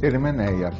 Hermeneia, 0.00 0.70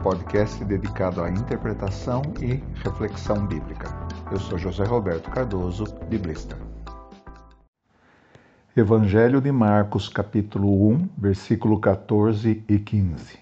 podcast 0.00 0.64
dedicado 0.64 1.20
à 1.20 1.28
interpretação 1.28 2.22
e 2.40 2.62
reflexão 2.84 3.44
bíblica. 3.44 3.88
Eu 4.30 4.38
sou 4.38 4.56
José 4.56 4.84
Roberto 4.84 5.28
Cardoso, 5.28 5.84
biblista. 6.08 6.56
Evangelho 8.76 9.40
de 9.40 9.50
Marcos, 9.50 10.08
capítulo 10.08 10.88
1, 10.88 11.08
versículo 11.18 11.80
14 11.80 12.62
e 12.68 12.78
15. 12.78 13.40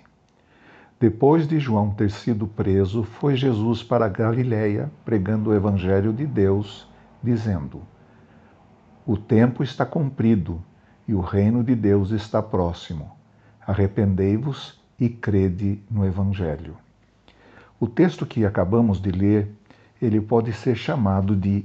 Depois 0.98 1.46
de 1.46 1.60
João 1.60 1.90
ter 1.90 2.10
sido 2.10 2.46
preso, 2.46 3.02
foi 3.02 3.36
Jesus 3.36 3.82
para 3.82 4.08
Galiléia, 4.08 4.90
pregando 5.04 5.50
o 5.50 5.54
evangelho 5.54 6.10
de 6.10 6.24
Deus, 6.24 6.88
dizendo: 7.22 7.82
O 9.06 9.18
tempo 9.18 9.62
está 9.62 9.84
cumprido 9.84 10.64
e 11.06 11.12
o 11.12 11.20
reino 11.20 11.62
de 11.62 11.74
Deus 11.74 12.12
está 12.12 12.42
próximo. 12.42 13.14
Arrependei-vos 13.60 14.75
e 14.98 15.08
crede 15.08 15.82
no 15.90 16.05
Evangelho. 16.05 16.77
O 17.78 17.86
texto 17.86 18.24
que 18.24 18.45
acabamos 18.45 19.00
de 19.00 19.10
ler, 19.10 19.50
ele 20.00 20.20
pode 20.20 20.52
ser 20.52 20.74
chamado 20.74 21.36
de 21.36 21.64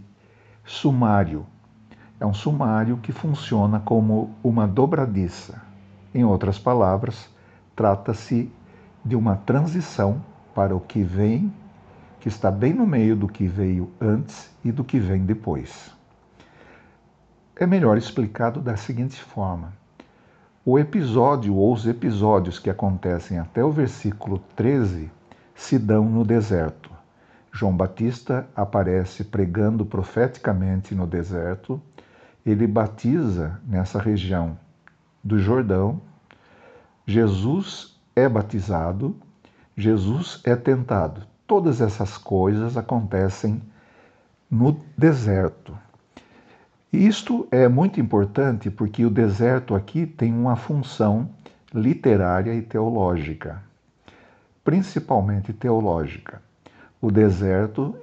sumário. 0.65 1.45
É 2.19 2.25
um 2.25 2.33
sumário 2.33 2.97
que 2.97 3.11
funciona 3.11 3.79
como 3.79 4.31
uma 4.43 4.67
dobradiça. 4.67 5.61
Em 6.13 6.23
outras 6.25 6.59
palavras, 6.59 7.29
trata-se 7.75 8.51
de 9.03 9.15
uma 9.15 9.35
transição 9.37 10.21
para 10.53 10.75
o 10.75 10.79
que 10.79 11.01
vem, 11.01 11.51
que 12.19 12.27
está 12.27 12.51
bem 12.51 12.73
no 12.73 12.85
meio 12.85 13.15
do 13.15 13.27
que 13.27 13.47
veio 13.47 13.89
antes 13.99 14.51
e 14.63 14.71
do 14.71 14.83
que 14.83 14.99
vem 14.99 15.25
depois. 15.25 15.91
É 17.55 17.65
melhor 17.65 17.97
explicado 17.97 18.59
da 18.59 18.75
seguinte 18.75 19.21
forma: 19.21 19.73
o 20.63 20.77
episódio 20.77 21.55
ou 21.55 21.73
os 21.73 21.87
episódios 21.87 22.59
que 22.59 22.69
acontecem 22.69 23.39
até 23.39 23.63
o 23.63 23.71
versículo 23.71 24.39
13 24.55 25.09
se 25.55 25.79
dão 25.79 26.05
no 26.05 26.23
deserto. 26.23 26.91
João 27.51 27.75
Batista 27.75 28.47
aparece 28.55 29.23
pregando 29.23 29.83
profeticamente 29.83 30.93
no 30.93 31.07
deserto, 31.07 31.81
ele 32.45 32.67
batiza 32.67 33.59
nessa 33.67 33.99
região 33.99 34.57
do 35.23 35.39
Jordão, 35.39 35.99
Jesus 37.07 37.99
é 38.15 38.29
batizado, 38.29 39.15
Jesus 39.75 40.41
é 40.43 40.55
tentado. 40.55 41.23
Todas 41.47 41.81
essas 41.81 42.17
coisas 42.17 42.77
acontecem 42.77 43.61
no 44.49 44.79
deserto. 44.95 45.75
Isto 46.93 47.47
é 47.51 47.69
muito 47.69 48.01
importante 48.01 48.69
porque 48.69 49.05
o 49.05 49.09
deserto 49.09 49.73
aqui 49.73 50.05
tem 50.05 50.33
uma 50.33 50.57
função 50.57 51.29
literária 51.73 52.53
e 52.53 52.61
teológica, 52.61 53.63
principalmente 54.61 55.53
teológica. 55.53 56.41
O 57.01 57.09
deserto 57.09 57.95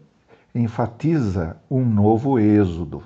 enfatiza 0.54 1.58
um 1.70 1.84
novo 1.84 2.38
êxodo, 2.38 3.02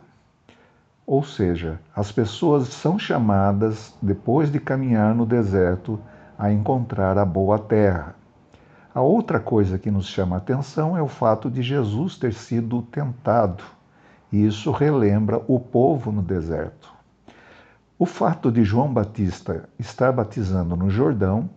ou 1.05 1.25
seja, 1.25 1.81
as 1.97 2.13
pessoas 2.13 2.69
são 2.69 2.97
chamadas, 2.97 3.93
depois 4.01 4.53
de 4.53 4.61
caminhar 4.61 5.13
no 5.17 5.27
deserto, 5.27 5.99
a 6.39 6.53
encontrar 6.53 7.19
a 7.19 7.25
boa 7.25 7.59
terra. 7.59 8.15
A 8.95 9.01
outra 9.01 9.41
coisa 9.41 9.81
que 9.81 9.91
nos 9.91 10.07
chama 10.07 10.37
a 10.37 10.39
atenção 10.39 10.97
é 10.97 11.03
o 11.03 11.09
fato 11.09 11.51
de 11.51 11.61
Jesus 11.61 12.17
ter 12.17 12.33
sido 12.33 12.83
tentado 12.83 13.65
e 14.33 14.47
isso 14.47 14.71
relembra 14.71 15.43
o 15.47 15.61
povo 15.61 16.11
no 16.11 16.23
deserto. 16.23 16.91
O 17.99 18.07
fato 18.07 18.51
de 18.51 18.65
João 18.65 18.93
Batista 18.93 19.69
estar 19.79 20.11
batizando 20.11 20.75
no 20.75 20.91
Jordão 20.91 21.49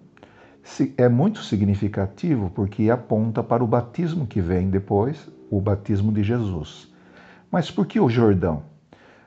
é 0.98 1.08
muito 1.08 1.42
significativo 1.42 2.52
porque 2.54 2.90
aponta 2.90 3.42
para 3.42 3.64
o 3.64 3.68
batismo 3.68 4.28
que 4.28 4.42
vem 4.42 4.70
depois, 4.70 5.30
o 5.50 5.62
batismo 5.62 6.12
de 6.12 6.24
Jesus. 6.24 6.92
Mas 7.50 7.72
por 7.72 7.88
que 7.88 8.00
o 8.00 8.10
Jordão? 8.10 8.64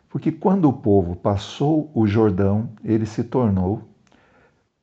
Porque 0.08 0.30
quando 0.30 0.68
o 0.68 0.72
povo 0.72 1.16
passou 1.16 1.90
o 1.94 2.06
Jordão, 2.06 2.68
ele 2.84 3.06
se 3.06 3.24
tornou 3.24 3.82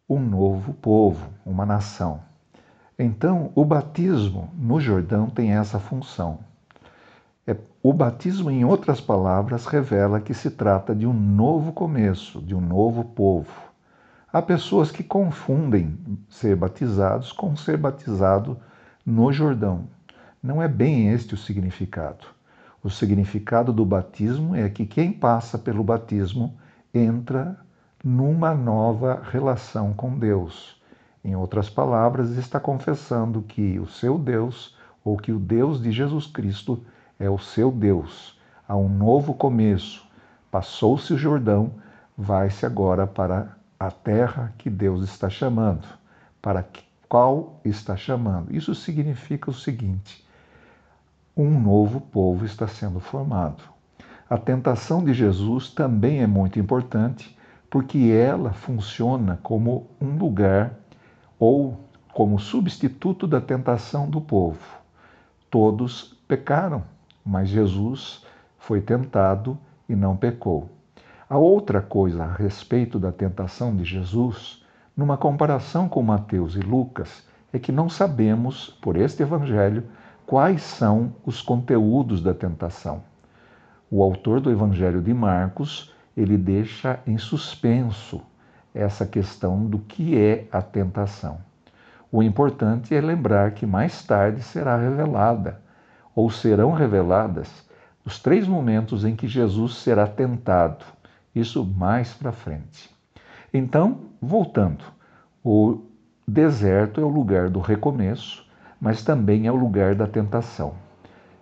um 0.10 0.20
novo 0.20 0.74
povo, 0.74 1.30
uma 1.46 1.66
nação. 1.66 2.22
Então, 2.98 3.52
o 3.56 3.66
batismo 3.66 4.50
no 4.56 4.80
Jordão 4.80 5.30
tem 5.30 5.52
essa 5.52 5.80
função. 5.80 6.40
É, 7.48 7.56
o 7.84 7.94
batismo, 7.94 8.50
em 8.50 8.66
outras 8.66 9.00
palavras, 9.00 9.68
revela 9.68 10.20
que 10.20 10.34
se 10.34 10.50
trata 10.50 10.96
de 10.96 11.06
um 11.06 11.14
novo 11.14 11.72
começo, 11.72 12.42
de 12.42 12.56
um 12.56 12.62
novo 12.62 13.04
povo. 13.04 13.52
Há 14.34 14.42
pessoas 14.42 14.92
que 14.92 15.04
confundem 15.04 15.98
ser 16.28 16.56
batizados 16.56 17.32
com 17.32 17.56
ser 17.56 17.78
batizado 17.78 18.58
no 19.06 19.32
Jordão. 19.32 19.88
Não 20.42 20.62
é 20.62 20.68
bem 20.68 21.10
este 21.10 21.36
o 21.36 21.38
significado. 21.38 22.26
O 22.84 22.90
significado 22.90 23.72
do 23.72 23.86
batismo 23.86 24.56
é 24.56 24.68
que 24.70 24.86
quem 24.86 25.14
passa 25.14 25.58
pelo 25.58 25.84
batismo 25.84 26.56
entra 26.94 27.60
numa 28.04 28.54
nova 28.54 29.22
relação 29.32 29.94
com 29.94 30.18
Deus. 30.18 30.82
Em 31.24 31.36
outras 31.36 31.70
palavras, 31.70 32.32
está 32.32 32.60
confessando 32.60 33.42
que 33.42 33.80
o 33.80 33.88
seu 33.88 34.18
Deus, 34.18 34.76
ou 35.04 35.18
que 35.18 35.32
o 35.32 35.40
Deus 35.40 35.82
de 35.82 35.92
Jesus 35.92 36.28
Cristo, 36.28 36.84
é 37.20 37.30
o 37.30 37.38
seu 37.38 37.72
Deus. 37.72 38.40
Há 38.68 38.76
um 38.76 38.90
novo 38.90 39.34
começo. 39.34 40.06
Passou-se 40.50 41.14
o 41.14 41.18
Jordão, 41.18 41.74
vai-se 42.18 42.66
agora 42.66 43.06
para 43.06 43.56
a 43.80 43.92
terra 43.92 44.54
que 44.58 44.70
Deus 44.70 45.04
está 45.04 45.30
chamando. 45.30 45.88
Para 46.42 46.66
qual 47.08 47.60
está 47.64 47.96
chamando? 47.96 48.56
Isso 48.56 48.74
significa 48.74 49.50
o 49.50 49.54
seguinte: 49.54 50.26
um 51.36 51.60
novo 51.60 52.00
povo 52.00 52.46
está 52.46 52.68
sendo 52.68 53.00
formado. 53.00 53.64
A 54.30 54.38
tentação 54.38 55.04
de 55.04 55.14
Jesus 55.14 55.70
também 55.70 56.22
é 56.22 56.28
muito 56.28 56.60
importante, 56.60 57.38
porque 57.70 58.10
ela 58.10 58.54
funciona 58.54 59.40
como 59.44 59.88
um 60.02 60.18
lugar 60.18 60.74
ou 61.38 61.80
como 62.14 62.40
substituto 62.40 63.28
da 63.28 63.42
tentação 63.42 64.10
do 64.10 64.22
povo. 64.22 64.60
Todos 65.50 66.18
pecaram, 66.28 66.84
mas 67.26 67.50
Jesus 67.50 68.24
foi 68.60 68.80
tentado 68.80 69.58
e 69.90 69.96
não 69.96 70.16
pecou. 70.16 70.70
A 71.28 71.38
outra 71.38 71.82
coisa 71.82 72.24
a 72.24 72.32
respeito 72.32 73.00
da 73.00 73.12
tentação 73.12 73.76
de 73.76 73.84
Jesus, 73.84 74.64
numa 74.96 75.18
comparação 75.18 75.90
com 75.90 76.04
Mateus 76.04 76.56
e 76.56 76.60
Lucas, 76.60 77.24
é 77.52 77.58
que 77.58 77.72
não 77.72 77.90
sabemos, 77.90 78.70
por 78.82 78.96
este 78.96 79.24
evangelho, 79.24 79.84
quais 80.28 80.62
são 80.62 81.16
os 81.26 81.42
conteúdos 81.42 82.22
da 82.22 82.34
tentação. 82.34 83.02
O 83.90 84.04
autor 84.04 84.40
do 84.40 84.52
evangelho 84.52 85.02
de 85.02 85.14
Marcos, 85.14 85.92
ele 86.16 86.38
deixa 86.38 87.00
em 87.08 87.18
suspenso 87.18 88.22
essa 88.74 89.06
questão 89.06 89.66
do 89.66 89.80
que 89.80 90.18
é 90.18 90.48
a 90.52 90.62
tentação. 90.62 91.40
O 92.12 92.22
importante 92.22 92.94
é 92.94 93.02
lembrar 93.02 93.52
que 93.52 93.66
mais 93.66 94.04
tarde 94.04 94.44
será 94.44 94.78
revelada 94.78 95.65
ou 96.16 96.30
serão 96.30 96.72
reveladas 96.72 97.66
os 98.06 98.20
três 98.20 98.48
momentos 98.48 99.04
em 99.04 99.16
que 99.16 99.28
Jesus 99.28 99.78
será 99.78 100.08
tentado. 100.08 100.86
Isso 101.34 101.66
mais 101.66 102.14
para 102.14 102.32
frente. 102.32 102.90
Então, 103.54 104.02
voltando, 104.22 104.84
o 105.44 105.82
deserto 106.28 107.02
é 107.02 107.04
o 107.04 107.10
lugar 107.10 107.50
do 107.50 107.60
recomeço, 107.60 108.46
mas 108.80 109.04
também 109.04 109.48
é 109.48 109.52
o 109.52 109.56
lugar 109.56 109.96
da 109.96 110.08
tentação. 110.08 110.76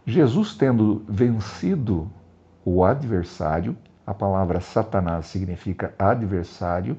Jesus, 0.06 0.56
tendo 0.56 1.04
vencido 1.08 2.10
o 2.66 2.84
adversário, 2.84 3.78
a 4.08 4.14
palavra 4.14 4.60
Satanás 4.60 5.28
significa 5.28 5.94
adversário, 6.00 6.98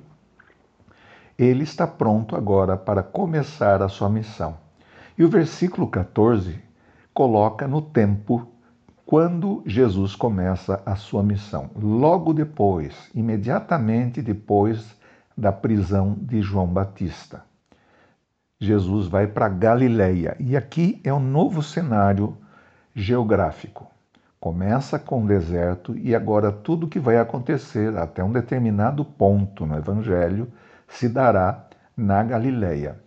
ele 1.38 1.64
está 1.64 1.86
pronto 1.86 2.36
agora 2.36 2.76
para 2.76 3.02
começar 3.02 3.82
a 3.82 3.88
sua 3.88 4.08
missão. 4.08 4.56
E 5.16 5.24
o 5.24 5.28
versículo 5.28 5.88
14 5.88 6.58
coloca 7.14 7.68
no 7.68 7.80
tempo 7.80 8.48
quando 9.06 9.62
Jesus 9.64 10.16
começa 10.16 10.82
a 10.84 10.96
sua 10.96 11.22
missão. 11.22 11.70
Logo 11.76 12.34
depois, 12.34 13.08
imediatamente 13.14 14.20
depois 14.20 14.96
da 15.38 15.52
prisão 15.52 16.16
de 16.20 16.42
João 16.42 16.66
Batista. 16.66 17.42
Jesus 18.58 19.06
vai 19.06 19.28
para 19.28 19.48
Galileia 19.48 20.36
e 20.40 20.56
aqui 20.56 21.00
é 21.04 21.12
um 21.12 21.20
novo 21.20 21.62
cenário 21.62 22.36
geográfico. 22.94 23.86
Começa 24.40 24.98
com 24.98 25.24
o 25.24 25.26
deserto 25.26 25.96
e 25.96 26.14
agora 26.14 26.50
tudo 26.50 26.88
que 26.88 26.98
vai 26.98 27.18
acontecer 27.18 27.96
até 27.96 28.24
um 28.24 28.32
determinado 28.32 29.04
ponto 29.04 29.64
no 29.64 29.76
Evangelho 29.76 30.48
se 30.88 31.08
dará 31.08 31.66
na 31.96 32.22
Galileia. 32.22 33.03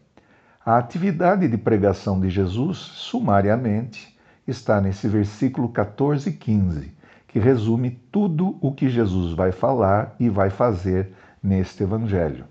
A 0.67 0.77
atividade 0.79 1.47
de 1.47 1.57
pregação 1.57 2.19
de 2.19 2.29
Jesus, 2.29 2.77
sumariamente, 2.77 4.13
está 4.45 4.81
nesse 4.81 5.07
versículo 5.07 5.69
14 5.69 6.29
e 6.29 6.33
15, 6.33 6.91
que 7.25 7.39
resume 7.39 7.91
tudo 8.11 8.57
o 8.59 8.73
que 8.73 8.89
Jesus 8.89 9.31
vai 9.31 9.53
falar 9.53 10.13
e 10.19 10.27
vai 10.27 10.49
fazer 10.49 11.13
neste 11.41 11.83
evangelho. 11.83 12.43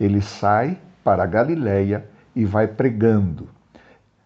Ele 0.00 0.22
sai 0.22 0.78
para 1.04 1.24
a 1.24 1.26
Galiléia 1.26 2.08
e 2.34 2.46
vai 2.46 2.66
pregando. 2.66 3.50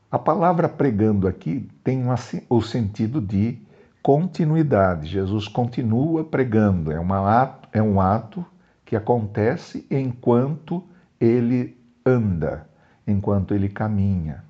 A 0.08 0.16
palavra 0.16 0.68
pregando 0.68 1.26
aqui 1.26 1.68
tem 1.82 2.00
uma, 2.00 2.14
o 2.48 2.62
sentido 2.62 3.20
de 3.20 3.58
continuidade. 4.00 5.08
Jesus 5.08 5.48
continua 5.48 6.22
pregando, 6.22 6.92
é, 6.92 6.98
ato, 7.26 7.68
é 7.72 7.82
um 7.82 8.00
ato 8.00 8.46
que 8.84 8.94
acontece 8.94 9.84
enquanto 9.90 10.84
ele 11.20 11.76
anda, 12.06 12.67
enquanto 13.08 13.54
ele 13.54 13.68
caminha. 13.68 14.44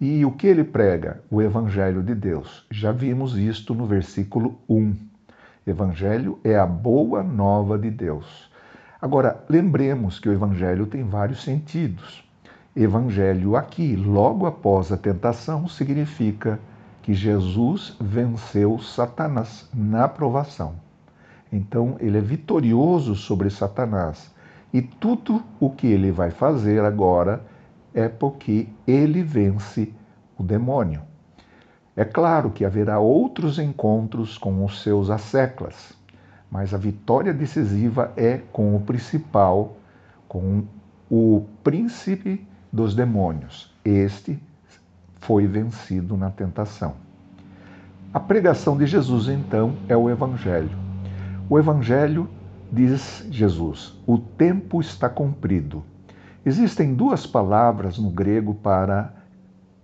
E 0.00 0.24
o 0.24 0.30
que 0.30 0.46
ele 0.46 0.64
prega? 0.64 1.20
O 1.30 1.42
Evangelho 1.42 2.02
de 2.02 2.14
Deus. 2.14 2.64
Já 2.70 2.90
vimos 2.90 3.36
isto 3.36 3.74
no 3.74 3.84
versículo 3.84 4.58
1. 4.66 4.96
Evangelho 5.66 6.38
é 6.42 6.56
a 6.56 6.64
boa 6.64 7.22
nova 7.22 7.78
de 7.78 7.90
Deus. 7.90 8.50
Agora, 9.02 9.44
lembremos 9.48 10.18
que 10.18 10.28
o 10.28 10.32
Evangelho 10.32 10.86
tem 10.86 11.04
vários 11.04 11.42
sentidos. 11.42 12.24
Evangelho 12.74 13.56
aqui, 13.56 13.94
logo 13.94 14.46
após 14.46 14.90
a 14.90 14.96
tentação, 14.96 15.68
significa 15.68 16.58
que 17.02 17.12
Jesus 17.12 17.96
venceu 18.00 18.78
Satanás 18.78 19.68
na 19.74 20.08
provação. 20.08 20.76
Então, 21.52 21.96
ele 21.98 22.16
é 22.16 22.20
vitorioso 22.22 23.14
sobre 23.14 23.50
Satanás. 23.50 24.32
E 24.72 24.80
tudo 24.80 25.42
o 25.58 25.68
que 25.68 25.88
ele 25.88 26.10
vai 26.10 26.30
fazer 26.30 26.84
agora 26.84 27.44
é 27.94 28.08
porque 28.08 28.68
ele 28.86 29.22
vence 29.22 29.92
o 30.38 30.42
demônio. 30.42 31.02
É 31.96 32.04
claro 32.04 32.50
que 32.50 32.64
haverá 32.64 32.98
outros 32.98 33.58
encontros 33.58 34.38
com 34.38 34.64
os 34.64 34.82
seus 34.82 35.10
asseclas, 35.10 35.92
mas 36.50 36.72
a 36.72 36.78
vitória 36.78 37.32
decisiva 37.34 38.12
é 38.16 38.38
com 38.52 38.74
o 38.74 38.80
principal, 38.80 39.76
com 40.26 40.64
o 41.10 41.44
príncipe 41.62 42.46
dos 42.72 42.94
demônios. 42.94 43.74
Este 43.84 44.38
foi 45.20 45.46
vencido 45.46 46.16
na 46.16 46.30
tentação. 46.30 46.94
A 48.12 48.18
pregação 48.18 48.76
de 48.76 48.86
Jesus, 48.86 49.28
então, 49.28 49.74
é 49.88 49.96
o 49.96 50.10
Evangelho. 50.10 50.76
O 51.48 51.58
Evangelho, 51.58 52.28
diz 52.72 53.26
Jesus, 53.30 53.96
o 54.06 54.18
tempo 54.18 54.80
está 54.80 55.08
cumprido. 55.08 55.84
Existem 56.44 56.94
duas 56.94 57.26
palavras 57.26 57.98
no 57.98 58.08
grego 58.08 58.54
para 58.54 59.12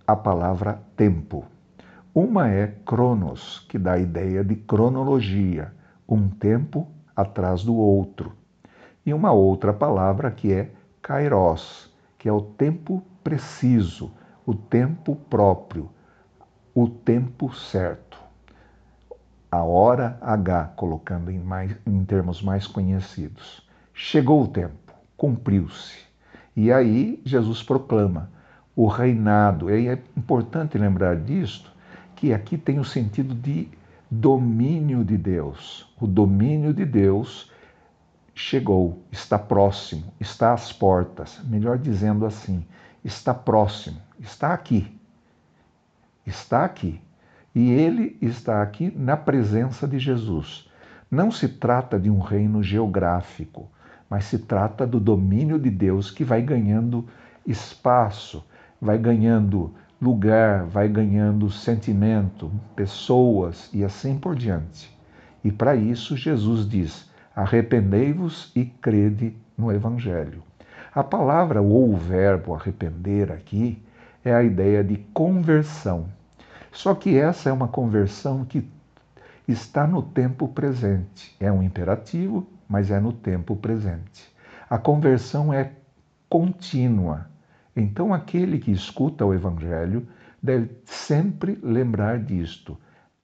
a 0.06 0.16
palavra 0.16 0.80
tempo. 0.96 1.44
Uma 2.14 2.48
é 2.48 2.68
cronos, 2.86 3.60
que 3.68 3.78
dá 3.78 3.92
a 3.92 3.98
ideia 3.98 4.42
de 4.42 4.56
cronologia, 4.56 5.70
um 6.08 6.30
tempo 6.30 6.88
atrás 7.14 7.62
do 7.62 7.76
outro. 7.76 8.32
E 9.04 9.12
uma 9.12 9.32
outra 9.32 9.70
palavra 9.70 10.30
que 10.30 10.50
é 10.50 10.70
kairos, 11.02 11.94
que 12.16 12.26
é 12.26 12.32
o 12.32 12.40
tempo 12.40 13.02
preciso, 13.22 14.10
o 14.46 14.54
tempo 14.54 15.14
próprio, 15.14 15.90
o 16.74 16.88
tempo 16.88 17.54
certo. 17.54 18.18
A 19.50 19.62
hora 19.62 20.16
H, 20.22 20.72
colocando 20.74 21.30
em, 21.30 21.38
mais, 21.38 21.76
em 21.86 22.02
termos 22.02 22.40
mais 22.40 22.66
conhecidos. 22.66 23.68
Chegou 23.92 24.42
o 24.42 24.48
tempo, 24.48 24.94
cumpriu-se. 25.18 26.05
E 26.56 26.72
aí 26.72 27.20
Jesus 27.24 27.62
proclama 27.62 28.30
o 28.74 28.86
reinado. 28.86 29.70
E 29.70 29.88
é 29.88 29.98
importante 30.16 30.78
lembrar 30.78 31.16
disto, 31.16 31.70
que 32.16 32.32
aqui 32.32 32.56
tem 32.56 32.78
o 32.78 32.84
sentido 32.84 33.34
de 33.34 33.68
domínio 34.10 35.04
de 35.04 35.18
Deus. 35.18 35.86
O 36.00 36.06
domínio 36.06 36.72
de 36.72 36.84
Deus 36.84 37.50
chegou, 38.34 39.02
está 39.12 39.38
próximo, 39.38 40.12
está 40.18 40.52
às 40.52 40.72
portas. 40.72 41.40
Melhor 41.44 41.78
dizendo 41.78 42.24
assim, 42.24 42.64
está 43.04 43.34
próximo, 43.34 43.98
está 44.18 44.52
aqui. 44.52 44.94
Está 46.26 46.64
aqui. 46.64 47.00
E 47.54 47.70
ele 47.70 48.16
está 48.20 48.62
aqui 48.62 48.92
na 48.96 49.16
presença 49.16 49.86
de 49.86 49.98
Jesus. 49.98 50.68
Não 51.10 51.30
se 51.30 51.48
trata 51.48 51.98
de 51.98 52.10
um 52.10 52.18
reino 52.18 52.62
geográfico, 52.62 53.70
mas 54.08 54.24
se 54.24 54.38
trata 54.38 54.86
do 54.86 55.00
domínio 55.00 55.58
de 55.58 55.70
Deus 55.70 56.10
que 56.10 56.24
vai 56.24 56.42
ganhando 56.42 57.06
espaço, 57.46 58.44
vai 58.80 58.98
ganhando 58.98 59.72
lugar, 60.00 60.64
vai 60.64 60.88
ganhando 60.88 61.50
sentimento, 61.50 62.50
pessoas 62.74 63.70
e 63.72 63.84
assim 63.84 64.18
por 64.18 64.34
diante. 64.34 64.94
E 65.42 65.50
para 65.50 65.74
isso 65.74 66.16
Jesus 66.16 66.68
diz: 66.68 67.10
arrependei-vos 67.34 68.52
e 68.54 68.64
crede 68.64 69.36
no 69.56 69.72
Evangelho. 69.72 70.42
A 70.94 71.04
palavra 71.04 71.60
ou 71.60 71.92
o 71.92 71.96
verbo 71.96 72.54
arrepender 72.54 73.30
aqui 73.30 73.82
é 74.24 74.34
a 74.34 74.42
ideia 74.42 74.82
de 74.82 74.96
conversão. 75.12 76.06
Só 76.72 76.94
que 76.94 77.16
essa 77.16 77.48
é 77.48 77.52
uma 77.52 77.68
conversão 77.68 78.44
que 78.44 78.68
está 79.46 79.86
no 79.86 80.02
tempo 80.02 80.48
presente. 80.48 81.34
É 81.38 81.50
um 81.50 81.62
imperativo, 81.62 82.46
mas 82.68 82.90
é 82.90 83.00
no 83.00 83.12
tempo 83.12 83.56
presente. 83.56 84.34
A 84.68 84.78
conversão 84.78 85.52
é 85.52 85.72
contínua. 86.28 87.28
Então, 87.74 88.12
aquele 88.12 88.58
que 88.58 88.72
escuta 88.72 89.24
o 89.24 89.34
Evangelho 89.34 90.06
deve 90.42 90.70
sempre 90.84 91.58
lembrar 91.62 92.18
disto. 92.18 92.76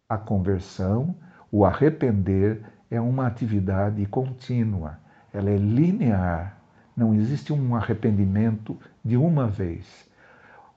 A 0.08 0.16
conversão, 0.16 1.16
o 1.50 1.64
arrepender, 1.64 2.62
é 2.90 3.00
uma 3.00 3.26
atividade 3.26 4.04
contínua, 4.06 4.98
ela 5.32 5.50
é 5.50 5.56
linear. 5.56 6.58
Não 6.94 7.14
existe 7.14 7.52
um 7.52 7.74
arrependimento 7.74 8.78
de 9.02 9.16
uma 9.16 9.48
vez. 9.48 9.86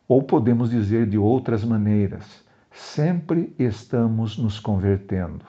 Ou 0.08 0.24
podemos 0.24 0.70
dizer 0.70 1.08
de 1.08 1.18
outras 1.18 1.66
maneiras: 1.66 2.44
sempre 2.72 3.54
estamos 3.60 4.38
nos 4.38 4.60
convertendo. 4.60 5.46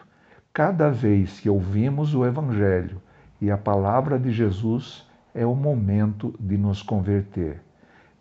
Cada 0.53 0.91
vez 0.91 1.39
que 1.39 1.49
ouvimos 1.49 2.15
o 2.15 2.27
Evangelho 2.27 3.01
e 3.41 3.51
a 3.51 3.59
palavra 3.59 4.19
de 4.19 4.31
Jesus, 4.31 5.07
é 5.35 5.45
o 5.45 5.55
momento 5.55 6.35
de 6.41 6.57
nos 6.57 6.83
converter. 6.83 7.63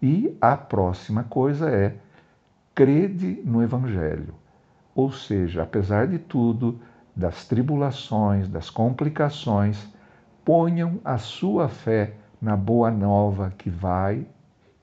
E 0.01 0.37
a 0.41 0.57
próxima 0.57 1.23
coisa 1.23 1.69
é 1.69 1.95
crede 2.73 3.41
no 3.45 3.63
Evangelho. 3.63 4.35
Ou 4.93 5.11
seja, 5.11 5.63
apesar 5.63 6.07
de 6.07 6.19
tudo, 6.19 6.79
das 7.15 7.45
tribulações, 7.45 8.49
das 8.49 8.69
complicações, 8.69 9.87
ponham 10.43 10.99
a 11.03 11.17
sua 11.17 11.69
fé 11.69 12.15
na 12.41 12.57
boa 12.57 12.91
nova 12.91 13.53
que 13.57 13.69
vai 13.69 14.27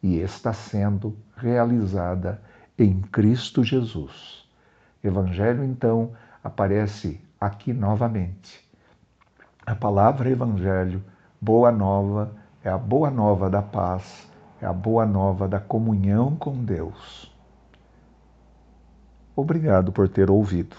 e 0.03 0.19
está 0.19 0.53
sendo 0.53 1.17
realizada 1.37 2.43
em 2.79 3.01
Cristo 3.01 3.63
Jesus. 3.63 4.49
Evangelho, 5.05 5.63
então, 5.63 6.13
aparece 6.43 7.21
aqui 7.41 7.73
novamente. 7.73 8.72
A 9.65 9.77
palavra 9.77 10.29
Evangelho, 10.29 11.05
boa 11.41 11.71
nova, 11.71 12.33
é 12.65 12.69
a 12.69 12.77
boa 12.77 13.09
nova 13.13 13.49
da 13.49 13.63
paz, 13.63 14.29
é 14.61 14.67
a 14.67 14.73
boa 14.73 15.07
nova 15.07 15.47
da 15.47 15.61
comunhão 15.61 16.35
com 16.35 16.65
Deus. 16.65 17.33
Obrigado 19.37 19.93
por 19.93 20.09
ter 20.09 20.33
ouvido. 20.33 20.77